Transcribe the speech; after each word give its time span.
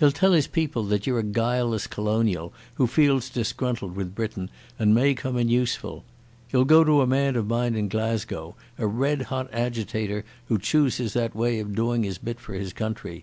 He'll 0.00 0.10
tell 0.10 0.32
his 0.32 0.48
people 0.48 0.82
that 0.86 1.06
you're 1.06 1.20
a 1.20 1.22
guileless 1.22 1.86
colonial 1.86 2.52
who 2.74 2.88
feels 2.88 3.30
disgruntled 3.30 3.94
with 3.94 4.16
Britain, 4.16 4.50
and 4.80 4.92
may 4.92 5.14
come 5.14 5.36
in 5.36 5.48
useful. 5.48 6.02
You'll 6.52 6.64
go 6.64 6.82
to 6.82 7.02
a 7.02 7.06
man 7.06 7.36
of 7.36 7.46
mine 7.46 7.76
in 7.76 7.86
Glasgow, 7.86 8.56
a 8.78 8.88
red 8.88 9.22
hot 9.30 9.48
agitator 9.52 10.24
who 10.46 10.58
chooses 10.58 11.12
that 11.12 11.36
way 11.36 11.60
of 11.60 11.76
doing 11.76 12.02
his 12.02 12.18
bit 12.18 12.40
for 12.40 12.54
his 12.54 12.72
country. 12.72 13.22